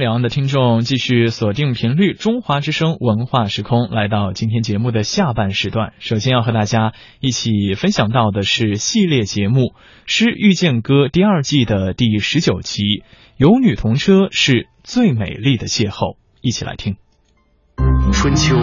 [0.00, 5.92] 两岸的听众继续锁定频率中华之声文化时空，来到今天节目的下半时段。
[5.98, 9.60] 首先要和大家一起分享到的是系列节目
[10.06, 12.82] 《诗遇见歌》第二季的第十九集
[13.36, 16.96] 《有女同车是最美丽的邂逅》，一起来听。
[18.12, 18.56] 春秋、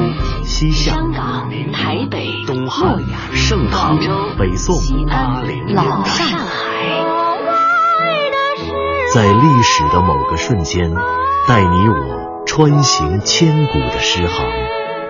[0.43, 2.99] 西夏、香港、台北、东汉、
[3.33, 3.97] 盛唐、
[4.37, 4.75] 北宋、
[5.07, 6.26] 安、老上海，
[9.13, 10.91] 在历史的某个瞬间，
[11.47, 14.45] 带你我穿行千古的诗行；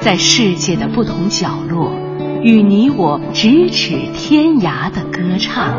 [0.02, 1.92] 在世界的不同角落，
[2.44, 5.74] 与你我咫尺天涯的歌唱。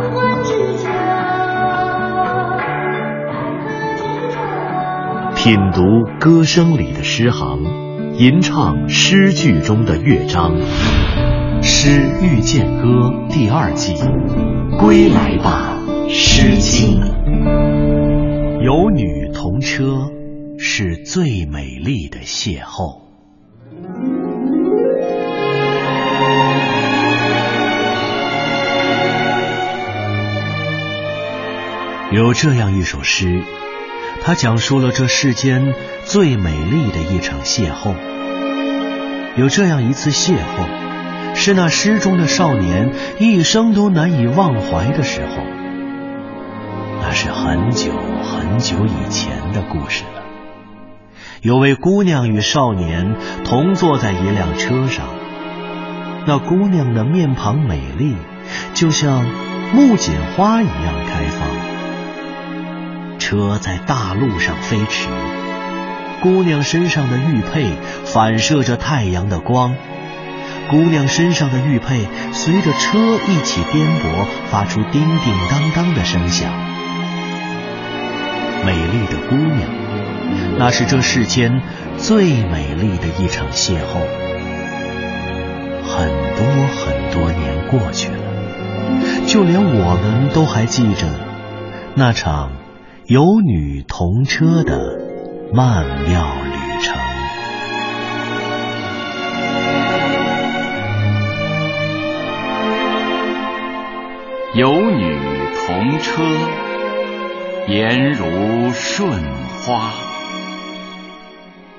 [5.36, 5.82] 品读
[6.18, 7.88] 歌声里的诗行。
[8.16, 10.56] 吟唱诗句中的乐章，
[11.62, 12.88] 《诗遇见歌》
[13.28, 13.94] 第二季，
[14.80, 15.78] 归来吧，
[16.10, 17.00] 《诗经》。
[18.60, 20.10] 有女同车，
[20.58, 23.02] 是最美丽的邂逅。
[32.10, 33.42] 有这样一首诗。
[34.24, 35.72] 它讲述了这世间
[36.04, 37.94] 最美丽的一场邂逅。
[39.36, 45.57] 有这样一次邂逅，是那诗中的少年一生都难以忘怀的时候。
[47.08, 47.90] 那是很久
[48.22, 50.22] 很久以前的故事了。
[51.40, 55.06] 有位姑娘与少年同坐在一辆车上，
[56.26, 58.14] 那姑娘的面庞美丽，
[58.74, 59.24] 就像
[59.72, 63.18] 木槿花一样开放。
[63.18, 65.08] 车在大路上飞驰，
[66.20, 67.72] 姑娘身上的玉佩
[68.04, 69.74] 反射着太阳的光，
[70.68, 76.67] 姑娘身上的玉佩随着车一起颠簸，发出叮叮当当的声响。
[78.68, 79.66] 美丽的姑娘，
[80.58, 81.62] 那是这世间
[81.96, 83.80] 最美丽的一场邂逅。
[85.86, 86.44] 很多
[86.76, 88.18] 很多年过去了，
[89.26, 91.06] 就连我们都还记着
[91.94, 92.52] 那场。
[93.06, 94.98] 有女同车的
[95.54, 96.94] 曼妙旅程。
[104.54, 105.18] 有女
[105.56, 106.22] 同车，
[107.68, 109.06] 颜如舜
[109.60, 109.92] 花。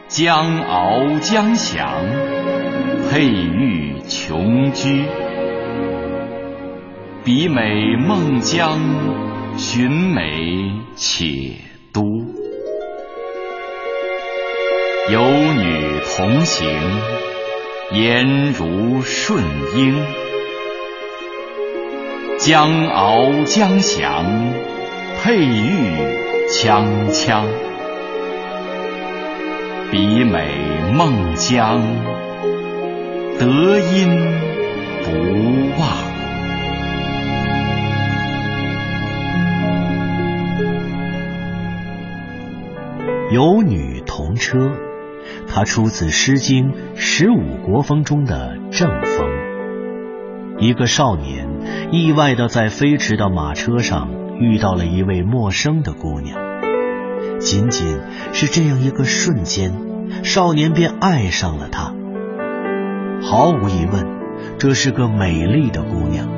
[0.08, 2.06] 江翱江翔，
[3.10, 5.04] 佩玉琼居。
[7.26, 8.80] 比美孟姜。
[9.58, 11.56] 寻美且
[11.92, 12.02] 都，
[15.12, 16.70] 有女同行，
[17.92, 19.36] 颜如舜
[19.76, 20.06] 英。
[22.38, 24.24] 江翱江翔，
[25.22, 25.98] 佩玉
[26.50, 27.44] 锵锵。
[29.92, 30.48] 比美
[30.96, 31.82] 孟姜，
[33.38, 34.08] 德音
[35.04, 35.12] 不
[35.82, 35.90] 忘。
[43.32, 44.72] 有女同车，
[45.48, 49.28] 它出自《诗经·十五国风》中的正风。
[50.60, 51.48] 一个少年
[51.92, 54.10] 意外的在飞驰的马车上
[54.40, 56.38] 遇到了一位陌生的姑娘，
[57.40, 58.00] 仅仅
[58.34, 59.74] 是这样一个瞬间，
[60.24, 61.94] 少年便爱上了她。
[63.22, 64.08] 毫无疑问，
[64.58, 66.30] 这是个美丽的姑娘。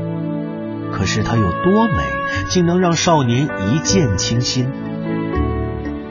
[0.92, 2.04] 可是她有多美，
[2.50, 4.68] 竟能让少年一见倾心？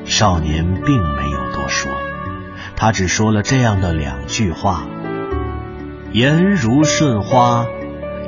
[0.04, 1.90] 少年并没有多说，
[2.76, 4.84] 他只说了这样的两句话
[6.12, 7.66] ：“颜如舜花，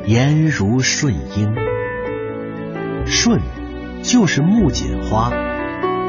[0.04, 1.54] 颜如舜英。”
[3.12, 3.40] 舜
[4.02, 5.30] 就是木槿花，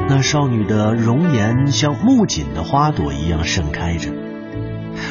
[0.07, 4.09] 那少女的容颜像木槿的花朵一样盛开着，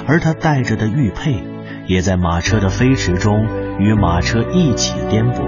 [0.08, 1.44] 而她戴着的玉佩，
[1.86, 3.46] 也在马车的飞驰中
[3.78, 5.44] 与马车一起颠簸。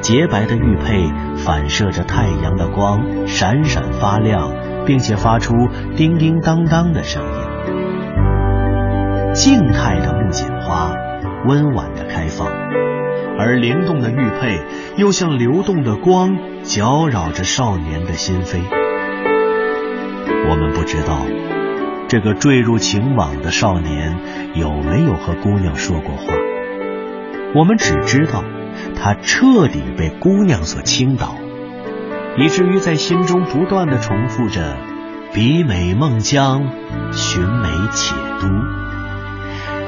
[0.00, 4.52] 洁白的玉佩反射着太阳的光，闪闪发亮，
[4.84, 5.54] 并且发出
[5.96, 7.28] 叮叮当当的声音。
[9.32, 10.92] 静态的木槿花
[11.46, 12.48] 温婉的开放，
[13.38, 14.60] 而灵动的玉佩
[14.96, 18.60] 又像流动的光，搅扰着少年的心扉。
[20.48, 21.26] 我们不知道
[22.08, 24.18] 这个坠入情网的少年
[24.54, 26.32] 有没有和姑娘说过话，
[27.54, 28.44] 我们只知道。
[28.96, 31.36] 他彻底被姑娘所倾倒，
[32.36, 34.76] 以至于在心中不断的重复着
[35.32, 36.72] “比美孟姜，
[37.12, 38.48] 寻美且都”。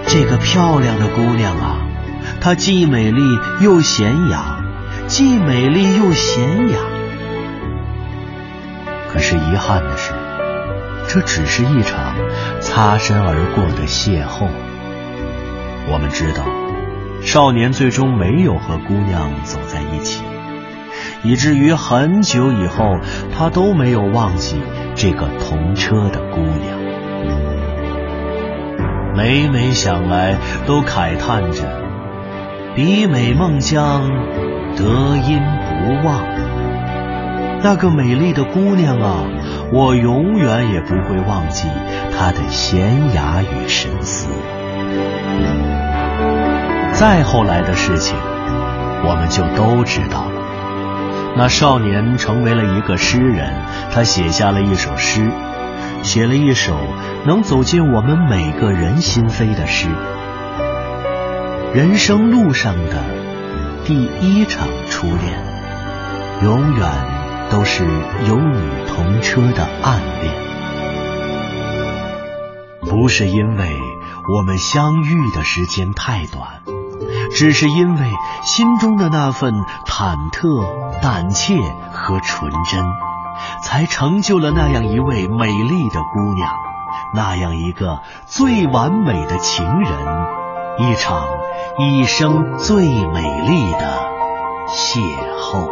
[0.06, 1.78] 这个漂亮的姑娘啊，
[2.40, 4.64] 她既美丽又娴雅，
[5.06, 6.78] 既美丽又娴雅。
[9.12, 10.12] 可是遗憾的是，
[11.08, 12.14] 这只是一场
[12.60, 14.48] 擦身而过的邂逅。
[15.88, 16.44] 我们知道，
[17.22, 20.22] 少年最终没有和姑娘走在一起，
[21.22, 22.98] 以至于很久以后，
[23.36, 24.60] 他都没有忘记
[24.94, 26.76] 这个同车的姑娘。
[29.14, 30.36] 每每想来，
[30.66, 31.62] 都慨叹着
[32.76, 34.02] ：“比美孟姜，
[34.76, 34.84] 得
[35.16, 35.40] 音
[35.80, 36.22] 不忘。”
[37.64, 39.24] 那个美丽的姑娘啊，
[39.72, 41.66] 我永远也不会忘记
[42.16, 44.28] 她的娴雅与神思。
[46.92, 48.14] 再后来的事情，
[49.04, 51.34] 我们就都知道了。
[51.36, 53.50] 那少年成为了一个诗人，
[53.90, 55.30] 他写下了一首诗，
[56.02, 56.74] 写了一首
[57.26, 59.88] 能走进我们每个人心扉的诗。
[61.76, 63.04] 人生路上的
[63.84, 65.38] 第一场初恋，
[66.42, 66.90] 永远
[67.50, 67.84] 都是
[68.26, 68.58] 有你
[68.88, 70.34] 同车的暗恋，
[72.80, 73.78] 不是因为
[74.38, 76.62] 我们相遇的时间太短。
[77.32, 78.10] 只是因为
[78.42, 79.52] 心中的那份
[79.86, 81.58] 忐忑、胆怯
[81.92, 82.86] 和纯真，
[83.62, 86.50] 才成就了那样一位美丽的姑娘，
[87.12, 89.92] 那样一个最完美的情人，
[90.78, 91.26] 一场
[91.78, 93.80] 一生最美丽的
[94.66, 94.98] 邂
[95.36, 95.68] 逅。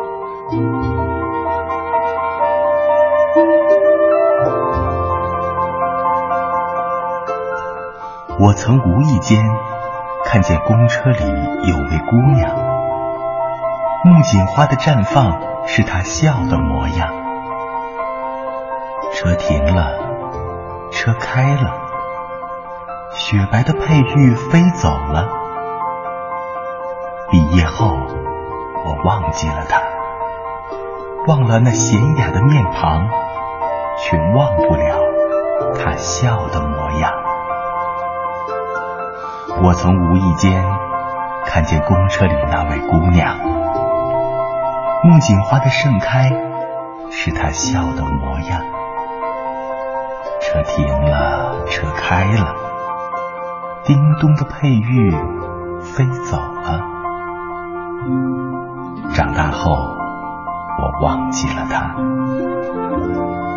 [8.39, 9.43] 我曾无意间。
[10.27, 12.51] 看见公车里有位姑娘，
[14.05, 17.09] 木槿花的绽放是她笑的模样。
[19.13, 19.93] 车停了，
[20.91, 21.73] 车开了，
[23.13, 25.44] 雪白的佩玉飞走了。
[27.55, 27.87] 以后，
[28.85, 29.81] 我忘记了她，
[31.29, 33.09] 忘了那娴雅的面庞，
[33.97, 34.99] 却忘不了
[35.79, 37.13] 她笑的模样。
[39.63, 40.65] 我曾无意间
[41.47, 43.39] 看见公车里那位姑娘，
[45.05, 46.33] 木槿花的盛开
[47.13, 48.63] 是她笑的模样。
[50.41, 52.57] 车停了，车开了，
[53.85, 55.13] 叮咚的佩玉
[55.83, 56.94] 飞走了。
[59.15, 61.95] 长大后，我忘记了他，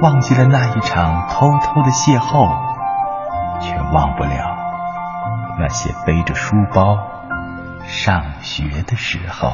[0.01, 2.47] 忘记了那一场偷偷的邂逅，
[3.59, 4.55] 却忘不了。
[5.59, 6.97] 那些背着书包
[7.85, 9.53] 上学的时候。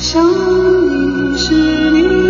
[0.00, 1.52] 想你时
[1.90, 2.29] 你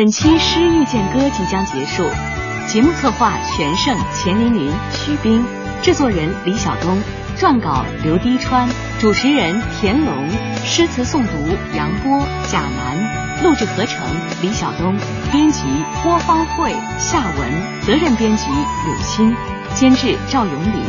[0.00, 2.08] 本期《诗遇见歌》即将结束，
[2.66, 5.44] 节目策划全胜、钱琳琳、徐冰，
[5.82, 6.98] 制作人李晓东，
[7.38, 8.66] 撰稿刘滴川，
[8.98, 10.26] 主持人田龙，
[10.64, 13.44] 诗词诵读杨波、贾楠。
[13.44, 14.02] 录制合成
[14.40, 14.96] 李晓东，
[15.30, 15.64] 编辑
[16.02, 19.36] 郭方慧、夏文，责任编辑柳青，
[19.74, 20.80] 监制赵永礼。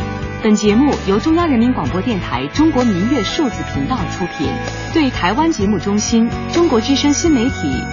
[0.44, 4.48] 本节目由中央人民广播电台中国民乐数字频道出品，
[4.92, 7.52] 对台湾节目中心、中国之声新媒体、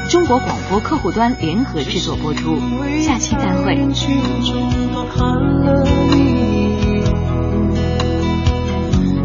[0.09, 2.59] 中国广播客户端联合制作播出。
[3.03, 3.77] 下期再会。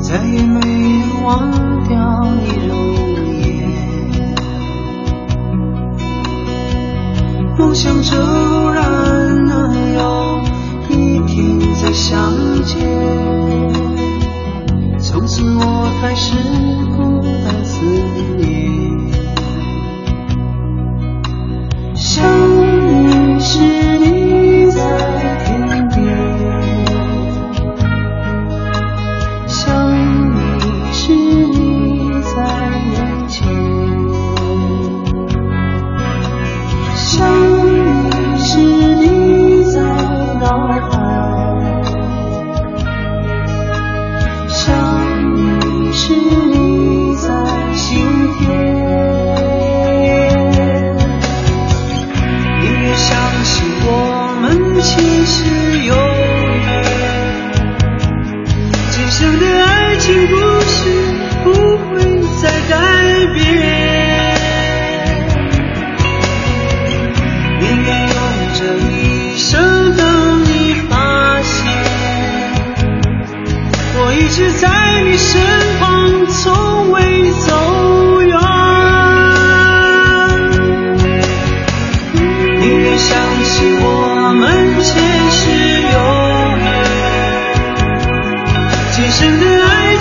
[0.02, 1.50] 再也没有忘
[1.88, 2.78] 掉你容
[3.40, 4.36] 颜，
[7.58, 10.33] 梦想骤然能有
[10.94, 12.32] 一天再相
[12.64, 13.83] 见，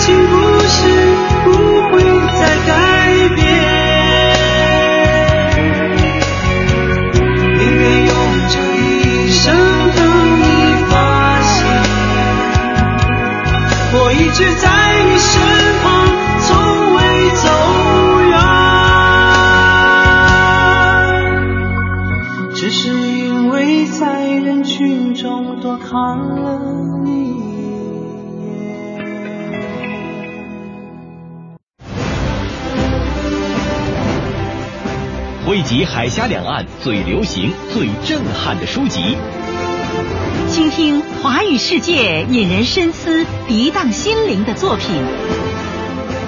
[0.05, 0.79] 情故事
[1.45, 1.49] 不
[1.93, 2.03] 会
[2.41, 2.73] 再改
[3.37, 3.41] 变，
[7.57, 8.11] 宁愿用
[8.49, 9.55] 这一生
[9.95, 9.99] 等
[10.41, 10.43] 你
[10.91, 10.93] 发
[11.41, 11.55] 现，
[13.95, 14.67] 我一直在
[15.05, 15.31] 你身
[15.85, 15.87] 旁，
[16.41, 16.51] 从
[16.97, 16.99] 未
[17.37, 17.47] 走
[18.29, 18.35] 远，
[22.57, 26.82] 只是因为在人群中多看了
[35.73, 39.17] 汇集海峡两岸最流行、最震撼的书籍，
[40.51, 44.89] 倾听华语世界引人深思、涤荡心灵的作品。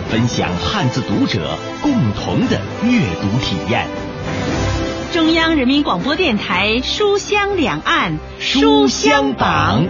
[0.09, 3.87] 分享汉字读者共同的阅读体验。
[5.13, 9.87] 中央人民广播电台书香两岸书香榜。